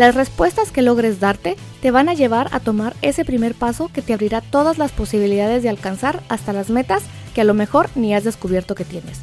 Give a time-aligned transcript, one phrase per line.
[0.00, 4.00] Las respuestas que logres darte te van a llevar a tomar ese primer paso que
[4.00, 7.02] te abrirá todas las posibilidades de alcanzar hasta las metas
[7.34, 9.18] que a lo mejor ni has descubierto que tienes.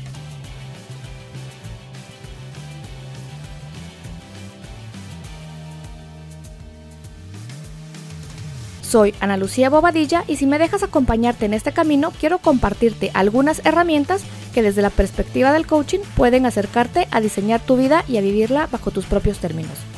[8.83, 13.65] Soy Ana Lucía Bobadilla y si me dejas acompañarte en este camino, quiero compartirte algunas
[13.65, 14.21] herramientas
[14.53, 18.67] que desde la perspectiva del coaching pueden acercarte a diseñar tu vida y a vivirla
[18.71, 19.96] bajo tus propios términos.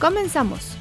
[0.00, 0.76] Comenzamos.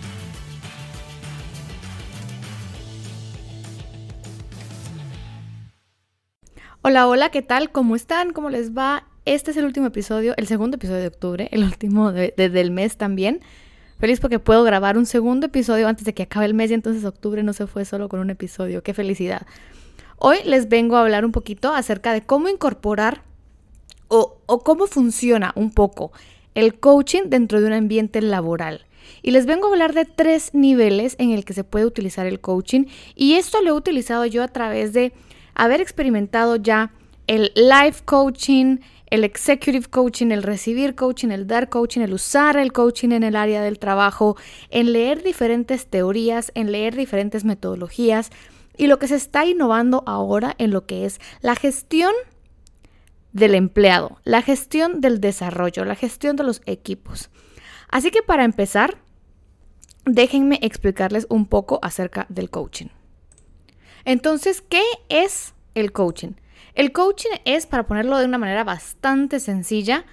[6.84, 7.72] Hola, hola, ¿qué tal?
[7.72, 8.32] ¿Cómo están?
[8.32, 9.08] ¿Cómo les va?
[9.26, 13.42] Este es el último episodio, el segundo episodio de octubre, el último del mes también.
[14.00, 17.04] Feliz porque puedo grabar un segundo episodio antes de que acabe el mes y entonces
[17.04, 18.84] octubre no se fue solo con un episodio.
[18.84, 19.48] ¡Qué felicidad!
[20.20, 23.24] Hoy les vengo a hablar un poquito acerca de cómo incorporar
[24.10, 26.12] o, o cómo funciona un poco
[26.54, 28.87] el coaching dentro de un ambiente laboral.
[29.22, 32.40] Y les vengo a hablar de tres niveles en el que se puede utilizar el
[32.40, 32.86] coaching.
[33.16, 35.14] Y esto lo he utilizado yo a través de
[35.56, 36.92] haber experimentado ya
[37.28, 38.78] el life coaching,
[39.10, 43.36] el executive coaching, el recibir coaching, el dar coaching, el usar el coaching en el
[43.36, 44.38] área del trabajo,
[44.70, 48.32] en leer diferentes teorías, en leer diferentes metodologías
[48.78, 52.14] y lo que se está innovando ahora en lo que es la gestión
[53.34, 57.30] del empleado, la gestión del desarrollo, la gestión de los equipos.
[57.90, 58.98] Así que para empezar,
[60.06, 62.88] déjenme explicarles un poco acerca del coaching.
[64.06, 66.34] Entonces, ¿qué es el coaching?
[66.76, 70.06] El coaching es, para ponerlo de una manera bastante sencilla,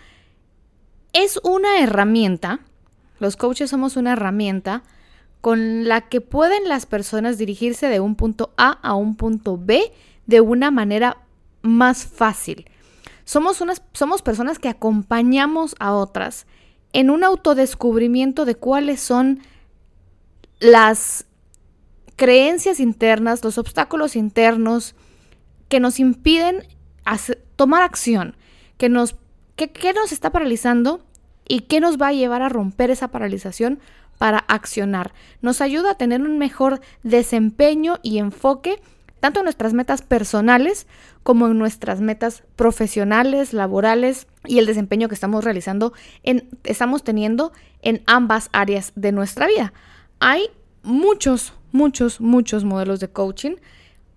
[1.13, 2.61] es una herramienta,
[3.21, 4.83] los coaches somos una herramienta
[5.41, 9.93] con la que pueden las personas dirigirse de un punto A a un punto B
[10.27, 11.19] de una manera
[11.63, 12.69] más fácil.
[13.25, 16.47] Somos, unas, somos personas que acompañamos a otras
[16.95, 19.41] en un autodescubrimiento de cuáles son
[20.61, 21.27] las
[22.17, 24.95] creencias internas, los obstáculos internos
[25.69, 26.63] que nos impiden
[27.57, 28.37] tomar acción,
[28.79, 29.17] que nos,
[29.57, 31.05] que, nos está paralizando
[31.49, 33.81] y qué nos va a llevar a romper esa paralización
[34.19, 35.13] para accionar.
[35.43, 38.81] Nos ayuda a tener un mejor desempeño y enfoque
[39.19, 40.87] tanto en nuestras metas personales
[41.25, 47.53] como en nuestras metas profesionales, laborales y el desempeño que estamos realizando, en, estamos teniendo
[47.83, 49.73] en ambas áreas de nuestra vida.
[50.21, 50.49] Hay
[50.83, 53.57] muchos, muchos, muchos modelos de coaching.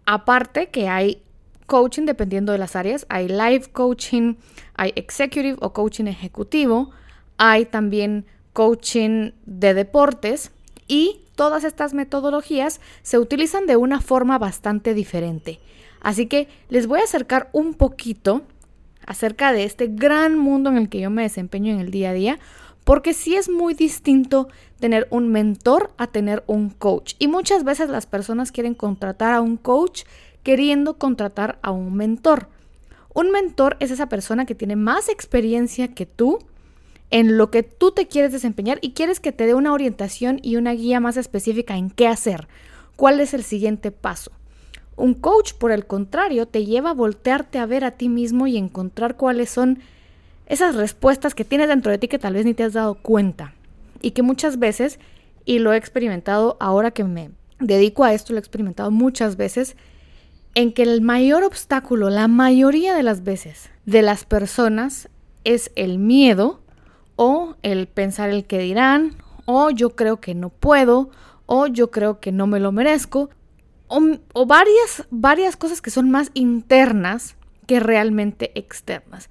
[0.06, 1.22] Aparte que hay
[1.68, 3.06] coaching dependiendo de las áreas.
[3.10, 4.36] Hay life coaching,
[4.76, 6.90] hay executive o coaching ejecutivo,
[7.38, 10.52] hay también coaching de deportes
[10.88, 15.60] y todas estas metodologías se utilizan de una forma bastante diferente.
[16.02, 18.44] Así que les voy a acercar un poquito
[19.08, 22.14] acerca de este gran mundo en el que yo me desempeño en el día a
[22.14, 22.40] día,
[22.84, 24.48] porque sí es muy distinto
[24.80, 27.16] tener un mentor a tener un coach.
[27.18, 30.04] Y muchas veces las personas quieren contratar a un coach
[30.44, 32.50] queriendo contratar a un mentor.
[33.14, 36.40] Un mentor es esa persona que tiene más experiencia que tú
[37.10, 40.56] en lo que tú te quieres desempeñar y quieres que te dé una orientación y
[40.56, 42.48] una guía más específica en qué hacer,
[42.96, 44.32] cuál es el siguiente paso.
[44.98, 48.58] Un coach, por el contrario, te lleva a voltearte a ver a ti mismo y
[48.58, 49.80] encontrar cuáles son
[50.48, 53.54] esas respuestas que tienes dentro de ti que tal vez ni te has dado cuenta.
[54.02, 55.00] Y que muchas veces,
[55.46, 59.76] y lo he experimentado ahora que me dedico a esto, lo he experimentado muchas veces,
[60.56, 65.10] en que el mayor obstáculo, la mayoría de las veces, de las personas
[65.44, 66.60] es el miedo
[67.16, 69.16] o el pensar el que dirán,
[69.46, 71.12] o yo creo que no puedo,
[71.46, 73.30] o yo creo que no me lo merezco,
[73.88, 77.36] o, varias, varias cosas que son más internas
[77.66, 79.30] que realmente externas.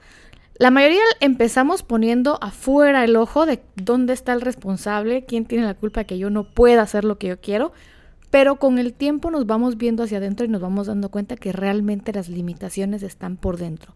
[0.58, 5.75] La mayoría empezamos poniendo afuera el ojo de dónde está el responsable, quién tiene la
[5.75, 7.73] culpa que yo no pueda hacer lo que yo quiero,
[8.31, 11.53] pero con el tiempo nos vamos viendo hacia adentro y nos vamos dando cuenta que
[11.53, 13.94] realmente las limitaciones están por dentro.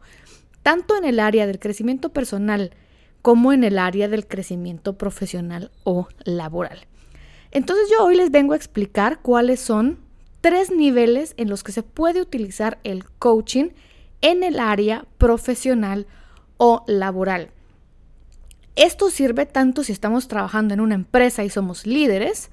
[0.62, 2.73] Tanto en el área del crecimiento personal
[3.23, 6.87] como en el área del crecimiento profesional o laboral.
[7.51, 9.99] Entonces yo hoy les vengo a explicar cuáles son
[10.41, 13.71] tres niveles en los que se puede utilizar el coaching
[14.21, 16.07] en el área profesional
[16.57, 17.51] o laboral.
[18.77, 22.51] Esto sirve tanto si estamos trabajando en una empresa y somos líderes,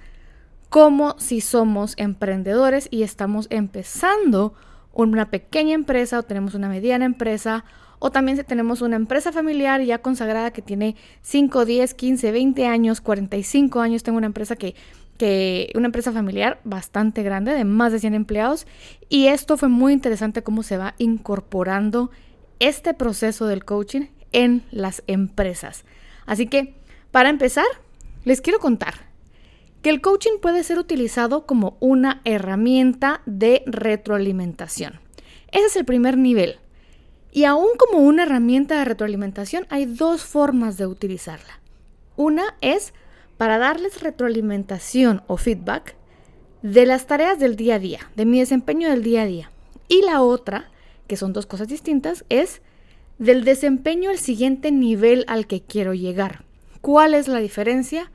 [0.69, 4.54] como si somos emprendedores y estamos empezando
[4.94, 7.63] una pequeña empresa o tenemos una mediana empresa
[8.00, 12.68] o también si tenemos una empresa familiar ya consagrada que tiene 5, 10, 15, 20
[12.68, 14.04] años, 45 años.
[14.04, 14.75] Tengo una empresa que,
[15.18, 18.68] que, una empresa familiar bastante grande, de más de 100 empleados.
[19.10, 22.12] Y esto fue muy interesante cómo se va incorporando
[22.60, 25.86] este proceso del coaching en las empresas.
[26.25, 26.75] Así que,
[27.12, 27.66] para empezar,
[28.25, 29.08] les quiero contar
[29.81, 35.00] que el coaching puede ser utilizado como una herramienta de retroalimentación.
[35.52, 36.60] Ese es el primer nivel.
[37.31, 41.60] Y aún como una herramienta de retroalimentación hay dos formas de utilizarla.
[42.16, 42.94] Una es
[43.38, 45.95] para darles retroalimentación o feedback
[46.62, 49.51] de las tareas del día a día, de mi desempeño del día a día.
[49.88, 50.69] Y la otra,
[51.07, 52.62] que son dos cosas distintas, es
[53.19, 56.44] del desempeño al siguiente nivel al que quiero llegar.
[56.81, 58.12] ¿Cuál es la diferencia?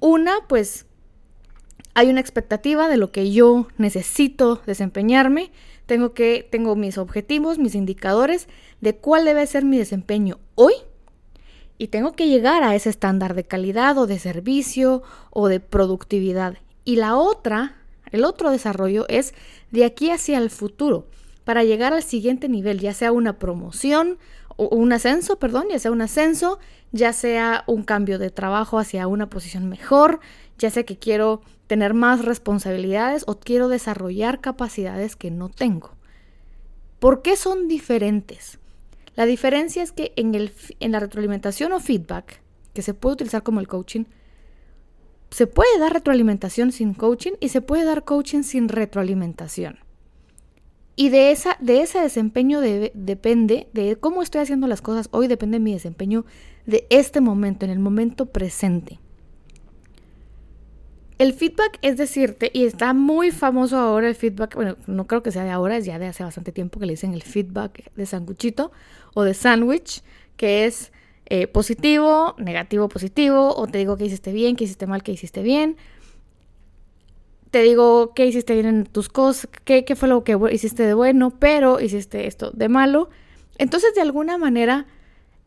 [0.00, 0.86] Una, pues
[1.94, 5.50] hay una expectativa de lo que yo necesito desempeñarme
[5.86, 8.48] tengo que tengo mis objetivos, mis indicadores
[8.80, 10.74] de cuál debe ser mi desempeño hoy
[11.78, 16.56] y tengo que llegar a ese estándar de calidad o de servicio o de productividad.
[16.84, 17.76] Y la otra,
[18.10, 19.34] el otro desarrollo es
[19.70, 21.06] de aquí hacia el futuro,
[21.44, 24.18] para llegar al siguiente nivel, ya sea una promoción
[24.56, 26.58] o un ascenso, perdón, ya sea un ascenso,
[26.92, 30.20] ya sea un cambio de trabajo hacia una posición mejor,
[30.58, 35.90] ya sea que quiero tener más responsabilidades o quiero desarrollar capacidades que no tengo.
[36.98, 38.58] ¿Por qué son diferentes?
[39.16, 42.42] La diferencia es que en, el, en la retroalimentación o feedback,
[42.74, 44.04] que se puede utilizar como el coaching,
[45.30, 49.78] se puede dar retroalimentación sin coaching y se puede dar coaching sin retroalimentación.
[50.96, 55.58] Y de, esa, de ese desempeño depende, de cómo estoy haciendo las cosas hoy, depende
[55.58, 56.24] de mi desempeño
[56.64, 58.98] de este momento, en el momento presente.
[61.18, 65.32] El feedback es decirte, y está muy famoso ahora el feedback, bueno, no creo que
[65.32, 68.04] sea de ahora, es ya de hace bastante tiempo que le dicen el feedback de
[68.04, 68.70] sanguchito
[69.14, 70.02] o de sándwich,
[70.36, 70.92] que es
[71.24, 75.42] eh, positivo, negativo, positivo, o te digo que hiciste bien, que hiciste mal, que hiciste
[75.42, 75.78] bien.
[77.50, 80.92] Te digo qué hiciste bien en tus cosas, qué, qué fue lo que hiciste de
[80.92, 83.08] bueno, pero hiciste esto de malo.
[83.56, 84.86] Entonces, de alguna manera,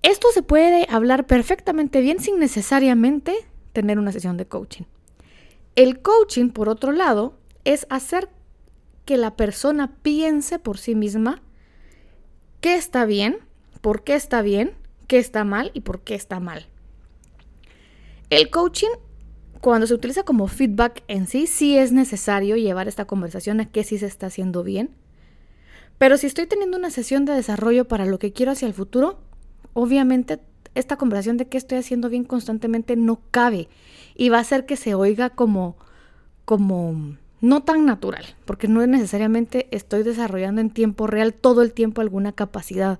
[0.01, 3.35] esto se puede hablar perfectamente bien sin necesariamente
[3.71, 4.85] tener una sesión de coaching.
[5.79, 8.27] El coaching, por otro lado, es hacer
[9.05, 11.41] que la persona piense por sí misma
[12.59, 13.37] qué está bien,
[13.79, 14.73] por qué está bien,
[15.07, 16.67] qué está mal y por qué está mal.
[18.29, 18.89] El coaching,
[19.61, 23.85] cuando se utiliza como feedback en sí, sí es necesario llevar esta conversación a qué
[23.85, 24.89] sí se está haciendo bien.
[25.97, 29.21] Pero si estoy teniendo una sesión de desarrollo para lo que quiero hacia el futuro,
[29.71, 30.41] obviamente
[30.75, 33.67] esta conversación de qué estoy haciendo bien constantemente no cabe
[34.15, 35.75] y va a hacer que se oiga como,
[36.45, 42.01] como no tan natural, porque no necesariamente estoy desarrollando en tiempo real todo el tiempo
[42.01, 42.99] alguna capacidad.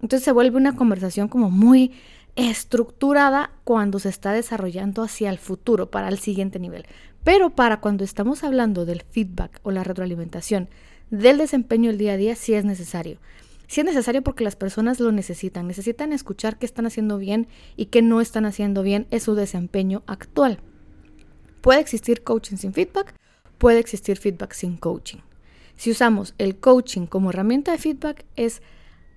[0.00, 1.92] Entonces se vuelve una conversación como muy
[2.36, 6.86] estructurada cuando se está desarrollando hacia el futuro, para el siguiente nivel.
[7.24, 10.68] Pero para cuando estamos hablando del feedback o la retroalimentación
[11.10, 13.18] del desempeño del día a día, sí es necesario.
[13.72, 15.66] Sí es necesario porque las personas lo necesitan.
[15.66, 20.02] Necesitan escuchar qué están haciendo bien y qué no están haciendo bien en su desempeño
[20.06, 20.58] actual.
[21.62, 23.14] Puede existir coaching sin feedback,
[23.56, 25.20] puede existir feedback sin coaching.
[25.74, 28.60] Si usamos el coaching como herramienta de feedback es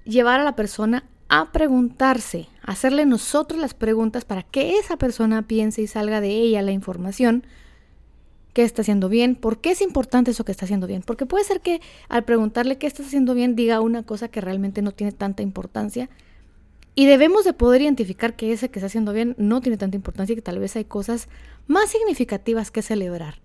[0.06, 5.82] llevar a la persona a preguntarse, hacerle nosotros las preguntas para que esa persona piense
[5.82, 7.46] y salga de ella la información
[8.56, 11.04] qué está haciendo bien, por qué es importante eso que está haciendo bien.
[11.06, 14.82] Porque puede ser que al preguntarle qué estás haciendo bien diga una cosa que realmente
[14.82, 16.10] no tiene tanta importancia.
[16.96, 20.32] Y debemos de poder identificar que ese que está haciendo bien no tiene tanta importancia
[20.32, 21.28] y que tal vez hay cosas
[21.68, 23.42] más significativas que celebrar.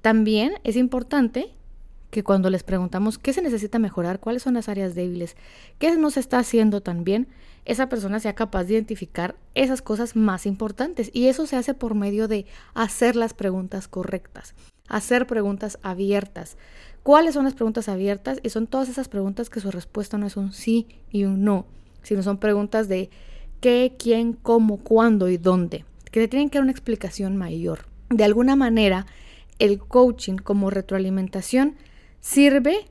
[0.00, 1.50] También es importante
[2.12, 5.36] que cuando les preguntamos qué se necesita mejorar, cuáles son las áreas débiles,
[5.80, 7.26] qué no se está haciendo tan bien,
[7.70, 11.08] esa persona sea capaz de identificar esas cosas más importantes.
[11.12, 14.54] Y eso se hace por medio de hacer las preguntas correctas,
[14.88, 16.56] hacer preguntas abiertas.
[17.04, 18.40] ¿Cuáles son las preguntas abiertas?
[18.42, 21.64] Y son todas esas preguntas que su respuesta no es un sí y un no,
[22.02, 23.08] sino son preguntas de
[23.60, 27.86] qué, quién, cómo, cuándo y dónde, que tienen que dar una explicación mayor.
[28.08, 29.06] De alguna manera,
[29.60, 31.76] el coaching como retroalimentación
[32.18, 32.88] sirve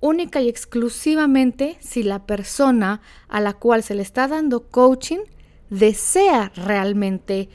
[0.00, 5.20] única y exclusivamente si la persona a la cual se le está dando coaching
[5.68, 7.48] desea realmente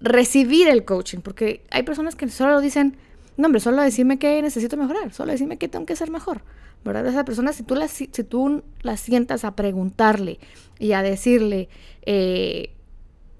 [0.00, 2.96] recibir el coaching, porque hay personas que solo dicen,
[3.36, 6.42] no hombre, solo decirme que necesito mejorar, solo decirme que tengo que ser mejor,
[6.84, 7.06] ¿verdad?
[7.06, 8.62] Esa persona, si tú la, si tú
[8.96, 10.38] sientas a preguntarle
[10.78, 11.68] y a decirle
[12.02, 12.74] eh,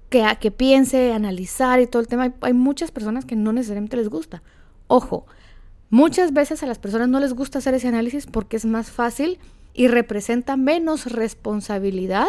[0.09, 3.97] que, a, que piense, analizar y todo el tema, hay muchas personas que no necesariamente
[3.97, 4.43] les gusta.
[4.87, 5.25] Ojo,
[5.91, 9.39] Muchas veces a las personas no les gusta hacer ese análisis porque es más fácil
[9.73, 12.27] y representa menos responsabilidad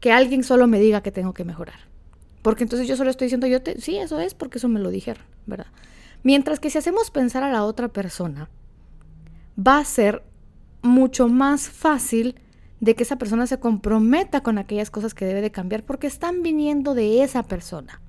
[0.00, 1.80] que alguien solo me diga que tengo que mejorar.
[2.42, 4.90] Porque entonces yo solo estoy diciendo, yo te, sí, eso es porque eso me lo
[4.90, 5.68] dijeron, ¿verdad?
[6.22, 8.50] Mientras que si hacemos pensar a la otra persona,
[9.58, 10.22] va a ser
[10.82, 12.38] mucho más fácil
[12.80, 16.42] de que esa persona se comprometa con aquellas cosas que debe de cambiar porque están
[16.42, 18.02] viniendo de esa persona.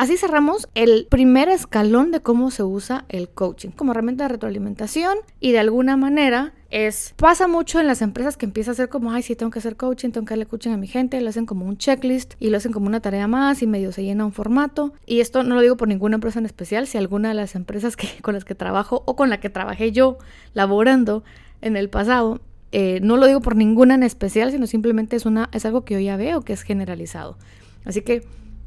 [0.00, 5.18] Así cerramos el primer escalón de cómo se usa el coaching como herramienta de retroalimentación
[5.40, 9.12] y de alguna manera es pasa mucho en las empresas que empieza a ser como,
[9.12, 11.44] ay, sí, tengo que hacer coaching, tengo que darle coaching a mi gente, lo hacen
[11.44, 14.32] como un checklist y lo hacen como una tarea más y medio se llena un
[14.32, 14.94] formato.
[15.04, 17.94] Y esto no lo digo por ninguna empresa en especial, si alguna de las empresas
[17.94, 20.16] que, con las que trabajo o con la que trabajé yo
[20.54, 21.24] laborando
[21.60, 22.40] en el pasado,
[22.72, 25.92] eh, no lo digo por ninguna en especial, sino simplemente es, una, es algo que
[25.92, 27.36] yo ya veo que es generalizado.
[27.84, 28.24] Así que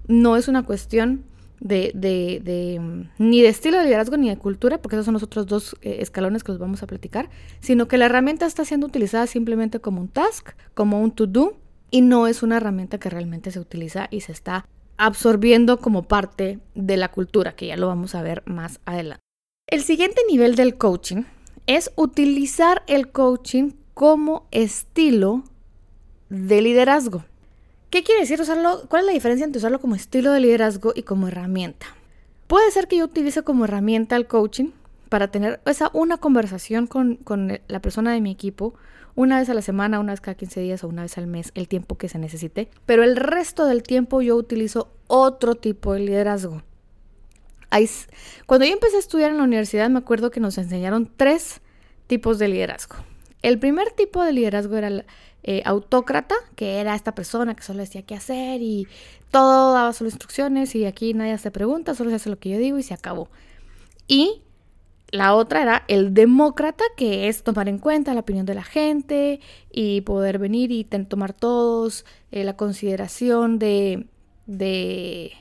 [0.07, 1.23] no es una cuestión
[1.59, 5.47] de, mm, ni de estilo de liderazgo ni de cultura, porque esos son los otros
[5.47, 7.29] dos eh, escalones que los vamos a platicar,
[7.61, 11.57] sino que la herramienta está siendo utilizada simplemente como un task, como un to-do,
[11.89, 14.65] y no es una herramienta que realmente se utiliza y se está
[14.97, 19.21] absorbiendo como parte de la cultura, que ya lo vamos a ver más adelante.
[19.67, 21.23] El siguiente nivel del coaching
[21.67, 25.43] es utilizar el coaching como estilo
[26.29, 27.25] de liderazgo.
[27.93, 28.87] ¿Qué quiere decir usarlo?
[28.89, 31.85] ¿Cuál es la diferencia entre usarlo como estilo de liderazgo y como herramienta?
[32.47, 34.71] Puede ser que yo utilice como herramienta el coaching
[35.09, 38.73] para tener esa una conversación con, con, la persona de mi equipo
[39.13, 41.51] una vez a la semana, una vez cada 15 días o una vez al mes,
[41.53, 42.67] el tiempo que se necesite.
[42.87, 46.63] Pero el resto del tiempo yo utilizo otro tipo de liderazgo.
[48.47, 51.61] Cuando yo empecé a estudiar en la universidad me acuerdo que nos enseñaron tres
[52.07, 52.95] tipos de liderazgo.
[53.43, 55.05] El primer tipo de liderazgo era
[55.43, 58.87] eh, autócrata, que era esta persona que solo decía qué hacer y
[59.29, 62.57] todo daba solo instrucciones y aquí nadie se pregunta, solo se hace lo que yo
[62.57, 63.29] digo y se acabó.
[64.07, 64.41] Y
[65.13, 69.41] la otra era el demócrata, que es tomar en cuenta la opinión de la gente
[69.71, 74.07] y poder venir y tomar todos eh, la consideración de,
[74.47, 75.33] de,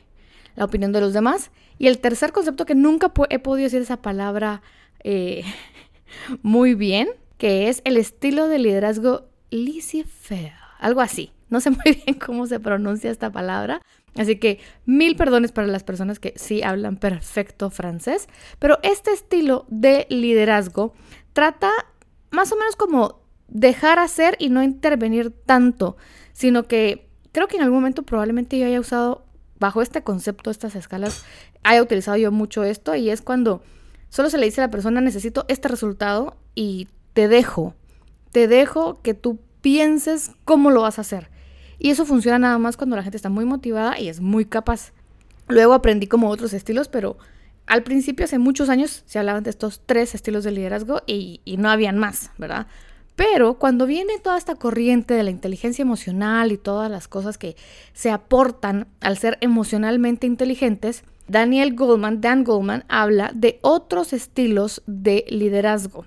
[0.56, 1.50] la opinión de los demás.
[1.78, 4.61] Y el tercer concepto que nunca he podido decir esa palabra
[5.04, 5.42] eh,
[6.42, 11.32] muy bien, que es el estilo de liderazgo laissez-faire, algo así.
[11.49, 13.82] No sé muy bien cómo se pronuncia esta palabra,
[14.16, 18.28] así que mil perdones para las personas que sí hablan perfecto francés,
[18.59, 20.94] pero este estilo de liderazgo
[21.32, 21.71] trata
[22.30, 25.97] más o menos como dejar hacer y no intervenir tanto,
[26.32, 29.26] sino que creo que en algún momento probablemente yo haya usado
[29.59, 31.25] bajo este concepto, estas escalas,
[31.62, 33.62] haya utilizado yo mucho esto y es cuando
[34.09, 37.75] solo se le dice a la persona necesito este resultado y te dejo,
[38.32, 41.30] te dejo que tú pienses cómo lo vas a hacer.
[41.78, 44.92] Y eso funciona nada más cuando la gente está muy motivada y es muy capaz.
[45.48, 47.18] Luego aprendí como otros estilos, pero
[47.66, 51.56] al principio, hace muchos años, se hablaban de estos tres estilos de liderazgo y, y
[51.56, 52.66] no habían más, ¿verdad?
[53.14, 57.56] Pero cuando viene toda esta corriente de la inteligencia emocional y todas las cosas que
[57.92, 65.24] se aportan al ser emocionalmente inteligentes, Daniel Goldman, Dan Goldman, habla de otros estilos de
[65.28, 66.06] liderazgo.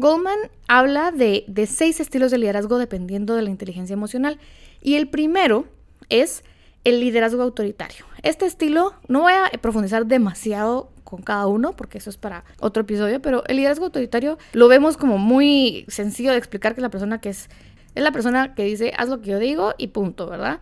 [0.00, 4.38] Goldman habla de, seis estilos de liderazgo dependiendo de la inteligencia emocional.
[4.80, 5.66] Y el primero
[6.08, 6.42] es
[6.84, 8.06] el liderazgo autoritario.
[8.22, 12.80] Este estilo, no voy a profundizar demasiado con cada uno, porque eso es para otro
[12.82, 17.20] episodio, pero el liderazgo autoritario lo vemos como muy sencillo de explicar que la persona
[17.20, 17.50] que es,
[17.94, 20.60] es la persona que dice, haz lo que yo digo y punto, ¿verdad?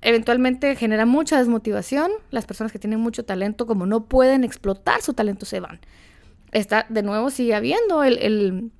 [0.00, 5.12] Eventualmente genera mucha desmotivación, las personas que tienen mucho talento, como no pueden explotar su
[5.12, 5.80] talento, se van
[6.52, 8.70] está, de nuevo sigue habiendo el,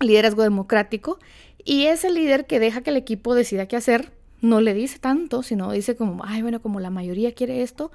[0.00, 1.18] liderazgo democrático
[1.64, 4.98] y es el líder que deja que el equipo decida qué hacer, no le dice
[4.98, 7.90] tanto, sino dice como, ay, bueno, como la mayoría quiere esto,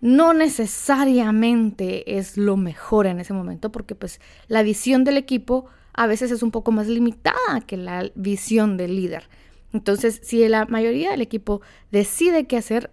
[0.00, 6.06] no necesariamente es lo mejor en ese momento, porque pues la visión del equipo a
[6.06, 9.28] veces es un poco más limitada que la visión del líder.
[9.72, 12.90] Entonces, si la mayoría del equipo decide qué hacer,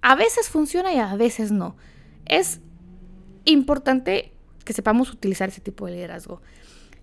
[0.00, 1.76] a veces funciona y a veces no.
[2.26, 2.60] Es
[3.44, 4.31] importante
[4.64, 6.40] que sepamos utilizar ese tipo de liderazgo.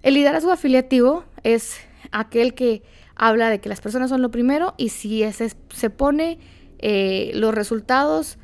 [0.02, 1.78] El liderazgo afiliativo es
[2.12, 2.84] aquel que
[3.16, 6.40] habla de que las personas son lo primero y si ese, se pone
[6.80, 8.38] eh, los resultados,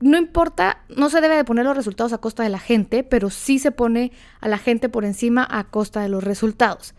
[0.00, 3.30] no importa, no se debe de poner los resultados a costa de la gente, pero
[3.30, 6.94] sí se pone a la gente por encima a costa de los resultados.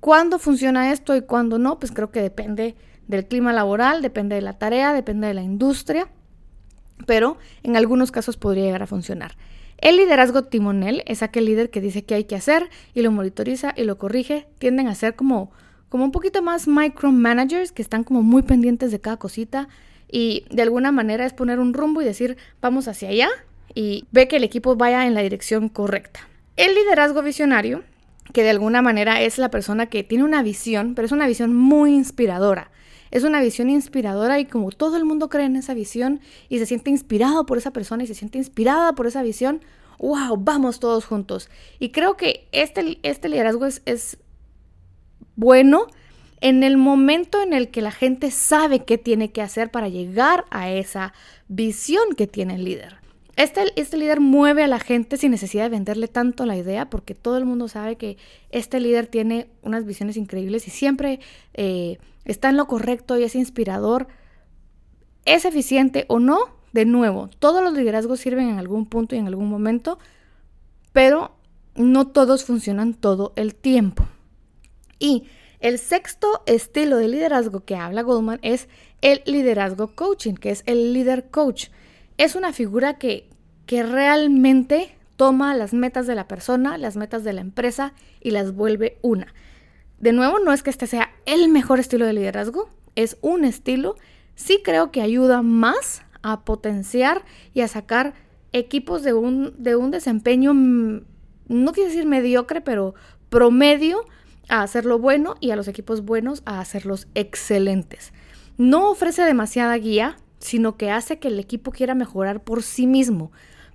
[0.00, 1.78] ¿Cuándo funciona esto y cuándo no?
[1.78, 2.76] Pues creo que depende
[3.08, 6.08] del clima laboral, depende de la tarea, depende de la industria,
[7.06, 9.36] pero en algunos casos podría llegar a funcionar.
[9.84, 13.74] El liderazgo timonel es aquel líder que dice qué hay que hacer y lo monitoriza
[13.76, 14.46] y lo corrige.
[14.58, 15.52] Tienden a ser como,
[15.90, 19.68] como un poquito más micromanagers que están como muy pendientes de cada cosita
[20.10, 23.28] y de alguna manera es poner un rumbo y decir vamos hacia allá
[23.74, 26.20] y ve que el equipo vaya en la dirección correcta.
[26.56, 27.82] El liderazgo visionario,
[28.32, 31.54] que de alguna manera es la persona que tiene una visión, pero es una visión
[31.54, 32.70] muy inspiradora.
[33.14, 36.66] Es una visión inspiradora y como todo el mundo cree en esa visión y se
[36.66, 39.60] siente inspirado por esa persona y se siente inspirada por esa visión,
[40.00, 41.48] wow, vamos todos juntos.
[41.78, 44.18] Y creo que este, este liderazgo es,
[45.36, 45.86] bueno
[46.40, 50.44] en el momento en el que la gente sabe qué tiene que hacer para llegar
[50.50, 51.14] a esa
[51.46, 52.96] visión que tiene el líder.
[53.36, 57.14] Este, este, líder mueve a la gente sin necesidad de venderle tanto la idea, porque
[57.14, 58.16] todo el mundo sabe que
[58.50, 61.20] este líder tiene unas visiones increíbles y siempre
[61.54, 64.08] eh, está en lo correcto y es inspirador.
[65.24, 66.38] ¿Es eficiente o no?
[66.72, 69.98] De nuevo, todos los liderazgos sirven en algún punto y en algún momento,
[70.92, 71.36] pero
[71.76, 74.08] no todos funcionan todo el tiempo.
[74.98, 75.24] Y
[75.60, 78.68] el sexto estilo de liderazgo que habla Goldman es
[79.02, 81.68] el liderazgo coaching, que es el líder coach.
[82.18, 83.28] Es una figura que,
[83.66, 88.54] que realmente toma las metas de la persona, las metas de la empresa y las
[88.54, 89.32] vuelve una.
[90.04, 93.96] De nuevo, no es que este sea el mejor estilo de liderazgo, es un estilo.
[94.34, 98.12] Sí creo que ayuda más a potenciar y a sacar
[98.52, 101.04] equipos de un, de un desempeño, mm,
[101.48, 102.94] no quiero decir mediocre, pero
[103.30, 104.04] promedio
[104.50, 108.12] a hacerlo bueno y a los equipos buenos a hacerlos excelentes.
[108.58, 113.32] No ofrece demasiada guía, sino que hace que el equipo quiera mejorar por sí mismo,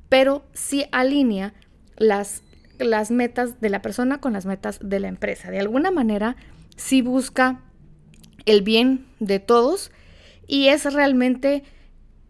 [0.09, 1.55] pero sí alinea
[1.97, 2.43] las,
[2.79, 5.51] las metas de la persona con las metas de la empresa.
[5.51, 6.35] De alguna manera,
[6.75, 7.61] sí busca
[8.45, 9.91] el bien de todos
[10.47, 11.63] y es realmente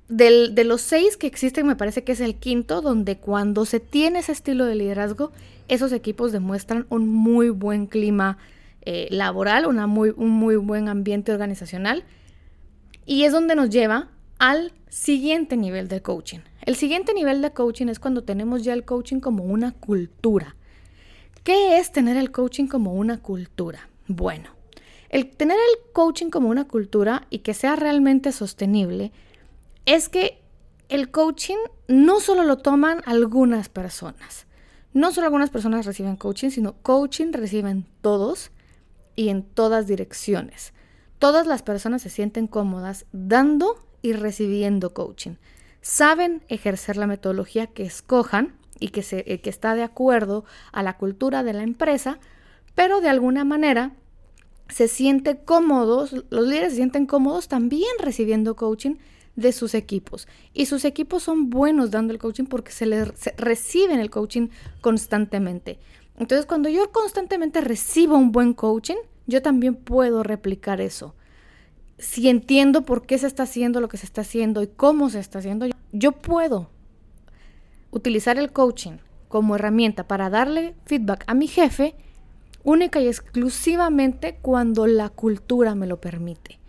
[0.10, 4.20] de los seis que existen, me parece que es el quinto, donde cuando se tiene
[4.20, 5.32] ese estilo de liderazgo,
[5.68, 8.40] esos equipos demuestran un muy buen clima
[8.82, 12.04] eh, laboral, una muy, un muy buen ambiente organizacional.
[13.06, 16.40] Y es donde nos lleva al siguiente nivel de coaching.
[16.70, 20.56] El siguiente nivel de coaching es cuando tenemos ya el coaching como una cultura.
[21.44, 23.90] ¿Qué es tener el coaching como una cultura?
[24.08, 24.52] Bueno,
[25.10, 29.12] el tener el coaching como una cultura y que sea realmente sostenible
[29.88, 30.44] es que
[30.90, 34.46] el coaching no solo lo toman algunas personas.
[34.94, 38.52] No solo algunas personas reciben coaching, sino coaching reciben todos
[39.16, 40.74] y en todas direcciones.
[41.18, 45.34] Todas las personas se sienten cómodas dando y recibiendo coaching.
[45.82, 50.84] Saben ejercer la metodología que escojan y que, se, eh, que está de acuerdo a
[50.84, 52.20] la cultura de la empresa,
[52.76, 53.94] pero de alguna manera
[54.70, 58.96] se sienten cómodos, los líderes se sienten cómodos también recibiendo coaching
[59.36, 60.28] de sus equipos.
[60.54, 64.50] Y sus equipos son buenos dando el coaching porque se les reciben el coaching
[64.82, 65.80] constantemente.
[66.18, 71.16] Entonces, cuando yo constantemente recibo un buen coaching, yo también puedo replicar eso.
[72.00, 75.20] Si entiendo por qué se está haciendo lo que se está haciendo y cómo se
[75.20, 76.70] está haciendo, yo puedo
[77.92, 81.96] utilizar el coaching como herramienta para darle feedback a mi jefe
[82.64, 86.60] única y exclusivamente cuando la cultura me lo permite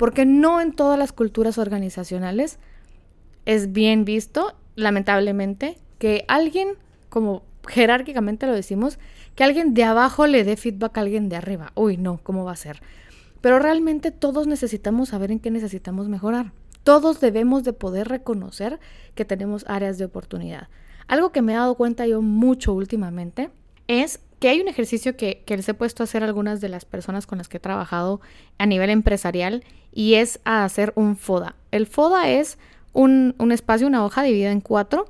[0.00, 2.58] porque no en todas las culturas organizacionales
[3.44, 6.68] es bien visto, lamentablemente, que alguien,
[7.10, 8.98] como jerárquicamente lo decimos,
[9.34, 11.72] que alguien de abajo le dé feedback a alguien de arriba.
[11.74, 12.80] Uy, no, ¿cómo va a ser?
[13.40, 16.52] Pero realmente todos necesitamos saber en qué necesitamos mejorar.
[16.84, 18.80] Todos debemos de poder reconocer
[19.14, 20.68] que tenemos áreas de oportunidad.
[21.08, 23.50] Algo que me he dado cuenta yo mucho últimamente
[23.88, 27.26] es que hay un ejercicio que, les he puesto a hacer algunas de las personas
[27.26, 28.20] con las que he trabajado
[28.58, 31.56] a nivel empresarial y es a hacer un FODA.
[31.70, 32.58] El FODA es
[32.92, 35.06] un, un espacio, una hoja dividida en cuatro,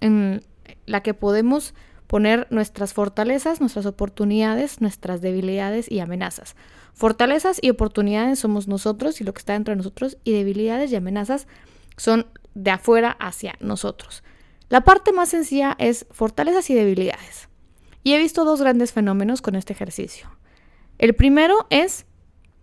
[0.00, 0.42] en
[0.86, 1.74] la que podemos
[2.06, 6.54] poner nuestras fortalezas, nuestras oportunidades, nuestras debilidades y amenazas.
[6.94, 10.96] Fortalezas y oportunidades somos nosotros y lo que está dentro de nosotros y debilidades y
[10.96, 11.48] amenazas
[11.96, 14.22] son de afuera hacia nosotros.
[14.68, 17.48] La parte más sencilla es fortalezas y debilidades.
[18.04, 20.30] Y he visto dos grandes fenómenos con este ejercicio.
[20.98, 22.06] El primero es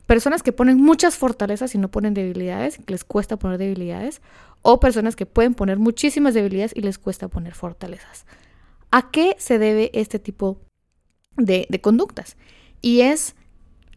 [0.05, 4.21] personas que ponen muchas fortalezas y no ponen debilidades, que les cuesta poner debilidades,
[4.61, 8.25] o personas que pueden poner muchísimas debilidades y les cuesta poner fortalezas.
[8.91, 10.59] ¿A qué se debe este tipo
[11.35, 12.37] de, de conductas?
[12.81, 13.35] Y es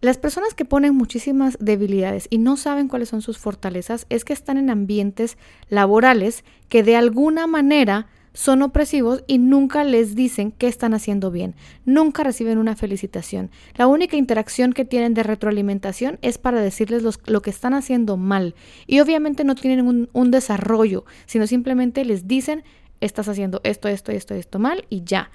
[0.01, 4.33] las personas que ponen muchísimas debilidades y no saben cuáles son sus fortalezas, es que
[4.33, 10.67] están en ambientes laborales que de alguna manera son opresivos y nunca les dicen que
[10.67, 11.55] están haciendo bien,
[11.85, 13.51] nunca reciben una felicitación.
[13.77, 18.55] La única interacción que tienen de retroalimentación es para decirles lo que están haciendo mal
[18.87, 22.65] y obviamente no tienen un, un desarrollo, sino simplemente les dicen
[23.01, 25.31] estás haciendo esto, esto, esto, esto mal y ya.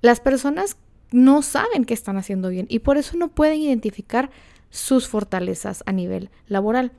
[0.00, 0.76] Las personas
[1.12, 4.30] no saben que están haciendo bien y por eso no pueden identificar
[4.70, 6.92] sus fortalezas a nivel laboral.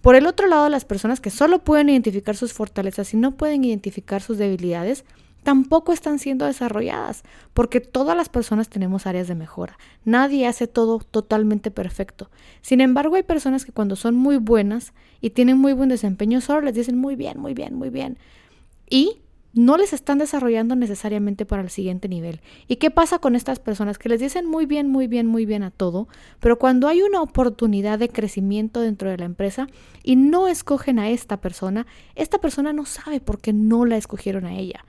[0.00, 3.64] Por el otro lado, las personas que solo pueden identificar sus fortalezas y no pueden
[3.64, 5.04] identificar sus debilidades,
[5.44, 9.78] tampoco están siendo desarrolladas, porque todas las personas tenemos áreas de mejora.
[10.04, 12.30] Nadie hace todo totalmente perfecto.
[12.62, 16.62] Sin embargo, hay personas que cuando son muy buenas y tienen muy buen desempeño, solo
[16.62, 18.18] les dicen muy bien, muy bien, muy bien.
[18.90, 19.22] Y
[19.54, 22.40] no les están desarrollando necesariamente para el siguiente nivel.
[22.66, 25.62] ¿Y qué pasa con estas personas que les dicen muy bien, muy bien, muy bien
[25.62, 26.08] a todo,
[26.40, 29.68] pero cuando hay una oportunidad de crecimiento dentro de la empresa
[30.02, 34.44] y no escogen a esta persona, esta persona no sabe por qué no la escogieron
[34.44, 34.84] a ella?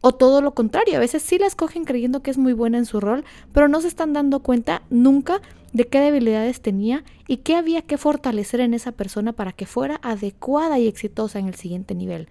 [0.00, 2.86] O todo lo contrario, a veces sí la escogen creyendo que es muy buena en
[2.86, 5.40] su rol, pero no se están dando cuenta nunca
[5.72, 9.98] de qué debilidades tenía y qué había que fortalecer en esa persona para que fuera
[10.02, 12.28] adecuada y exitosa en el siguiente nivel.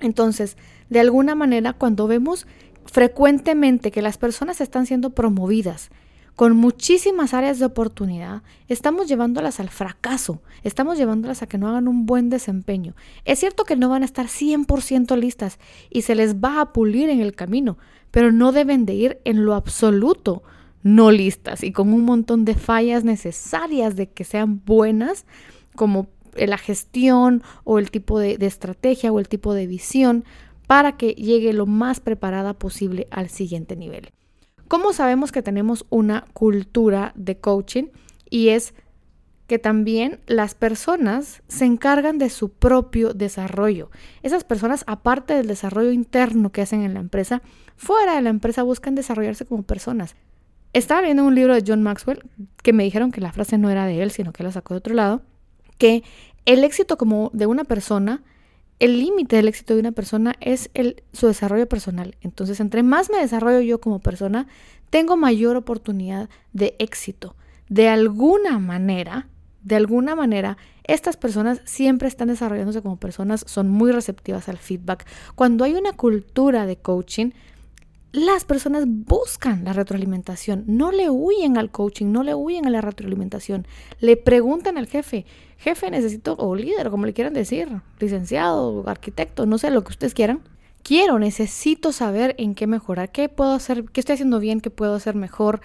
[0.00, 0.56] Entonces,
[0.88, 2.46] de alguna manera, cuando vemos
[2.84, 5.90] frecuentemente que las personas están siendo promovidas
[6.36, 11.88] con muchísimas áreas de oportunidad, estamos llevándolas al fracaso, estamos llevándolas a que no hagan
[11.88, 12.94] un buen desempeño.
[13.24, 17.08] Es cierto que no van a estar 100% listas y se les va a pulir
[17.08, 17.78] en el camino,
[18.10, 20.42] pero no deben de ir en lo absoluto
[20.82, 25.26] no listas y con un montón de fallas necesarias de que sean buenas,
[25.74, 26.06] como
[26.46, 30.24] la gestión o el tipo de, estrategia o el tipo de visión
[30.66, 34.10] para que llegue lo más preparada posible al siguiente nivel.
[34.68, 37.84] ¿Cómo sabemos que tenemos una cultura de coaching?
[38.28, 38.74] Y es
[39.46, 43.90] que también las personas se encargan de su propio desarrollo.
[44.22, 47.42] Esas personas, aparte del desarrollo interno que hacen en la empresa,
[47.76, 50.16] fuera de la empresa buscan desarrollarse como personas.
[50.72, 52.24] Estaba viendo un libro de John Maxwell
[52.62, 54.78] que me dijeron que la frase no era de él, sino que la sacó de
[54.78, 55.22] otro lado,
[55.78, 56.02] que
[56.44, 58.22] el éxito como de una persona
[58.78, 62.16] el límite del éxito de una persona es el, su desarrollo personal.
[62.20, 64.46] Entonces, entre más me desarrollo yo como persona,
[64.90, 67.36] tengo mayor oportunidad de éxito.
[67.68, 69.28] De alguna manera,
[69.62, 75.06] de alguna manera, estas personas siempre están desarrollándose como personas, son muy receptivas al feedback.
[75.34, 77.30] Cuando hay una cultura de coaching,
[78.12, 82.80] las personas buscan la retroalimentación, no le huyen al coaching, no le huyen a la
[82.80, 83.66] retroalimentación,
[84.00, 85.26] le preguntan al jefe,
[85.58, 90.14] jefe necesito, o líder, como le quieran decir, licenciado, arquitecto, no sé lo que ustedes
[90.14, 90.40] quieran.
[90.82, 94.94] Quiero, necesito saber en qué mejorar, qué puedo hacer, qué estoy haciendo bien, qué puedo
[94.94, 95.60] hacer mejor.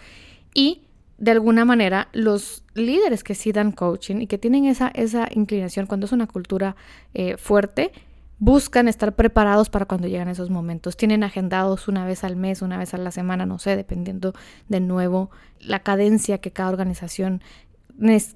[0.54, 0.82] Y
[1.20, 5.86] de alguna manera, los líderes que sí dan coaching y que tienen esa, esa inclinación
[5.86, 6.76] cuando es una cultura
[7.14, 7.92] eh, fuerte,
[8.40, 10.98] buscan estar preparados para cuando llegan esos momentos.
[10.98, 14.34] Tienen agendados una vez al mes, una vez a la semana, no sé, dependiendo
[14.68, 17.44] de nuevo la cadencia que cada organización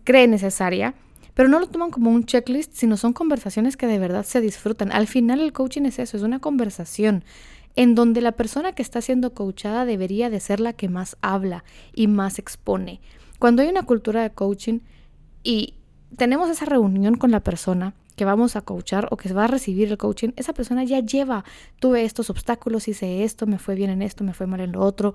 [0.03, 0.93] cree necesaria
[1.35, 4.91] pero no lo toman como un checklist, sino son conversaciones que de verdad se disfrutan.
[4.91, 7.23] Al final el coaching es eso, es una conversación
[7.75, 11.65] en donde la persona que está siendo coachada debería de ser la que más habla
[11.93, 13.01] y más expone.
[13.37, 14.79] Cuando hay una cultura de coaching
[15.43, 15.73] y
[16.15, 19.91] tenemos esa reunión con la persona que vamos a coachar o que va a recibir
[19.91, 21.43] el coaching, esa persona ya lleva,
[21.81, 24.79] tuve estos obstáculos, hice esto, me fue bien en esto, me fue mal en lo
[24.79, 25.13] otro.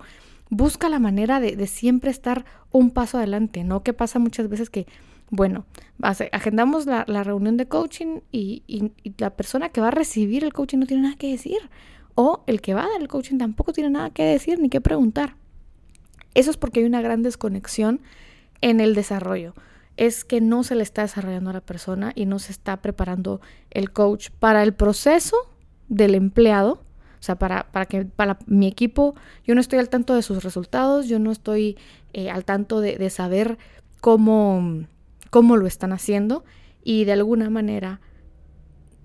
[0.51, 3.81] Busca la manera de, de siempre estar un paso adelante, ¿no?
[3.81, 4.85] Que pasa muchas veces que
[5.31, 5.65] bueno,
[6.01, 10.85] agendamos la, reunión de coaching y, la persona que va a recibir el coaching no
[10.85, 11.57] tiene nada que decir.
[12.15, 14.81] O el que va a dar el coaching tampoco tiene nada que decir ni que
[14.81, 15.35] preguntar.
[16.33, 18.01] Eso es porque hay una gran desconexión
[18.59, 19.53] en el desarrollo.
[19.95, 23.39] Es que no se le está desarrollando a la persona y no se está preparando
[23.69, 25.37] el coach para el proceso
[25.87, 26.83] del empleado.
[27.19, 29.15] O sea, para, para que para mi equipo,
[29.45, 31.77] yo no estoy al tanto de sus resultados, yo no estoy
[32.11, 33.57] eh, al tanto de saber
[34.01, 34.87] cómo
[35.31, 36.43] cómo lo están haciendo
[36.83, 37.99] y de alguna manera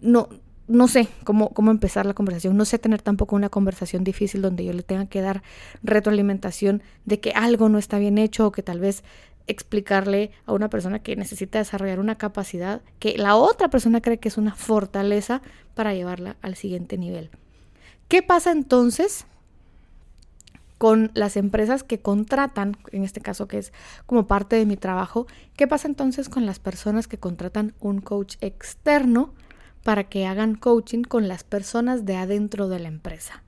[0.02, 0.28] no,
[0.68, 2.56] no sé cómo, cómo empezar la conversación.
[2.56, 5.42] No sé tener tampoco una conversación difícil donde yo le tenga que dar
[5.82, 9.04] retroalimentación de que algo no está bien hecho o que tal vez
[9.46, 14.28] explicarle a una persona que necesita desarrollar una capacidad que la otra persona cree que
[14.28, 15.40] es una fortaleza
[15.74, 17.30] para llevarla al siguiente nivel.
[18.08, 19.26] ¿Qué pasa entonces
[20.78, 23.72] con las empresas que contratan, en este caso que es
[24.04, 28.36] como parte de mi trabajo, ¿qué pasa entonces con las personas que contratan un coach
[28.40, 29.32] externo
[29.82, 33.42] para que hagan coaching con las personas de adentro de la empresa?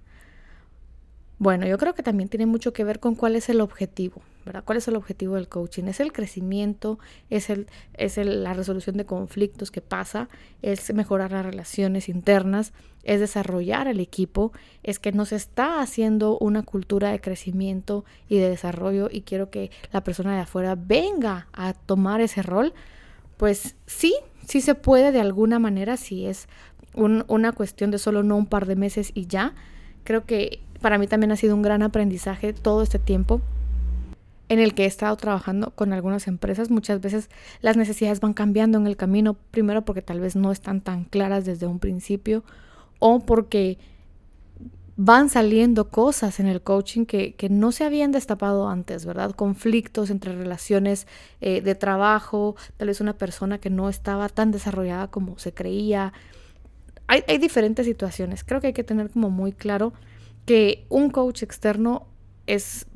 [1.38, 4.22] Bueno, yo creo que también tiene mucho que ver con cuál es el objetivo.
[4.64, 5.84] ¿Cuál es el objetivo del coaching?
[5.84, 6.98] Es el crecimiento,
[7.30, 10.28] es, el, es la resolución de conflictos que pasa,
[10.62, 12.72] es mejorar las relaciones internas,
[13.04, 18.48] es desarrollar el equipo, es que nos está haciendo una cultura de crecimiento y de
[18.48, 22.72] desarrollo y quiero que la persona de afuera venga a tomar ese rol.
[23.36, 24.14] Pues sí,
[24.46, 26.48] sí se puede de alguna manera, si es
[26.94, 29.54] una cuestión de solo no un par de meses y ya.
[30.04, 33.40] Creo que para mí también ha sido un gran aprendizaje todo este tiempo
[34.48, 37.28] en el que he estado trabajando con algunas empresas, muchas veces
[37.60, 41.44] las necesidades van cambiando en el camino, primero porque tal vez no están tan claras
[41.44, 42.44] desde un principio
[42.98, 43.78] o porque
[45.00, 49.30] van saliendo cosas en el coaching que, no se habían destapado antes, ¿verdad?
[49.30, 51.06] Conflictos entre relaciones
[51.40, 56.12] eh, de trabajo, tal vez una persona que no estaba tan desarrollada como se creía.
[57.06, 58.42] Hay, hay diferentes situaciones.
[58.42, 59.92] Creo que hay que tener como muy claro
[60.46, 62.08] que un coach externo
[62.48, 62.86] es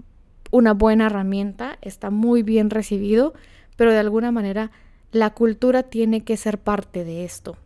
[0.53, 3.35] una buena herramienta, está muy bien recibido,
[3.77, 4.71] pero de alguna manera
[5.11, 7.57] la cultura tiene que ser parte de esto.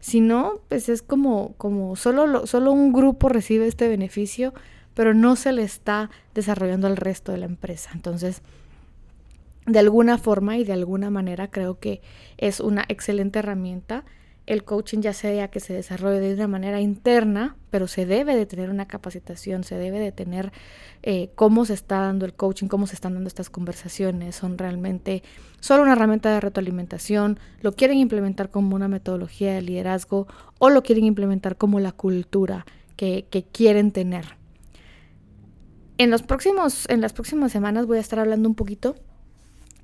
[0.00, 4.52] Si no, pues es como, como solo, solo un grupo recibe este beneficio,
[4.94, 7.90] pero no se le está desarrollando al resto de la empresa.
[7.94, 8.42] Entonces,
[9.66, 12.02] de alguna forma y de alguna manera creo que
[12.36, 14.04] es una excelente herramienta
[14.46, 18.46] el coaching ya sea que se desarrolle de una manera interna, pero se debe de
[18.46, 20.52] tener una capacitación, se debe de tener
[21.02, 25.22] eh, cómo se está dando el coaching, cómo se están dando estas conversaciones, son realmente
[25.60, 30.26] solo una herramienta de retroalimentación, lo quieren implementar como una metodología de liderazgo
[30.58, 34.36] o lo quieren implementar como la cultura que, que quieren tener.
[35.98, 38.96] En, los próximos, en las próximas semanas voy a estar hablando un poquito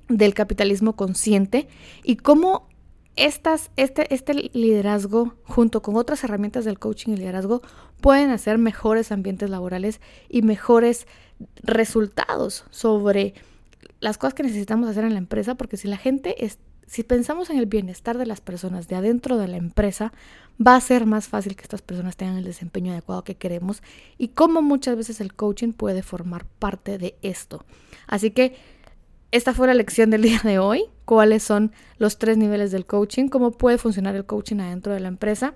[0.09, 1.67] del capitalismo consciente
[2.03, 2.68] y cómo
[3.19, 7.61] estas, este, este liderazgo, junto con otras herramientas del coaching y liderazgo,
[8.01, 11.05] pueden hacer mejores ambientes laborales y mejores
[11.61, 13.33] resultados sobre
[13.99, 17.49] las cosas que necesitamos hacer en la empresa, porque si la gente es, si pensamos
[17.49, 20.13] en el bienestar de las personas de adentro de la empresa,
[20.65, 23.83] va a ser más fácil que estas personas tengan el desempeño adecuado que queremos
[24.17, 27.65] y cómo muchas veces el coaching puede formar parte de esto.
[28.07, 28.55] Así que
[29.31, 33.27] esta fue la lección del día de hoy, cuáles son los tres niveles del coaching,
[33.27, 35.55] cómo puede funcionar el coaching adentro de la empresa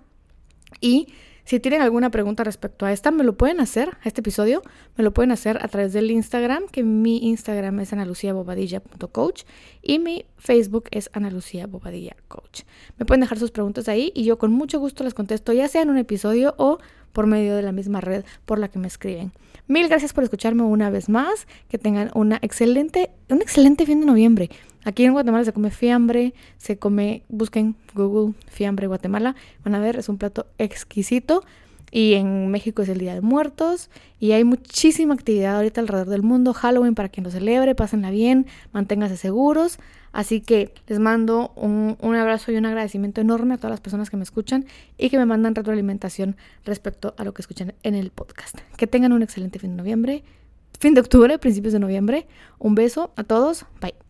[0.82, 1.14] y
[1.46, 4.62] si tienen alguna pregunta respecto a esta, me lo pueden hacer, a este episodio,
[4.96, 9.44] me lo pueden hacer a través del Instagram, que mi Instagram es analuciabobadilla.coach
[9.82, 12.62] y mi Facebook es analuciabobadilla.coach.
[12.98, 15.82] Me pueden dejar sus preguntas ahí y yo con mucho gusto las contesto, ya sea
[15.82, 16.78] en un episodio o
[17.12, 19.32] por medio de la misma red por la que me escriben.
[19.68, 21.48] Mil gracias por escucharme una vez más.
[21.70, 24.50] Que tengan una excelente, un excelente fin de noviembre.
[24.86, 29.98] Aquí en Guatemala se come fiambre, se come, busquen Google fiambre Guatemala, van a ver,
[29.98, 31.44] es un plato exquisito.
[31.96, 36.24] Y en México es el Día de Muertos y hay muchísima actividad ahorita alrededor del
[36.24, 36.52] mundo.
[36.52, 39.78] Halloween para quien lo celebre, pásenla bien, manténganse seguros.
[40.12, 44.10] Así que les mando un, un, abrazo y un agradecimiento enorme a todas las personas
[44.10, 44.66] que me escuchan
[44.98, 48.58] y que me mandan retroalimentación respecto a lo que escuchan en el podcast.
[48.76, 50.24] Que tengan un excelente fin de noviembre,
[50.80, 52.26] fin de octubre, principios de noviembre.
[52.58, 53.68] Un beso a todos.
[53.82, 54.03] Bye.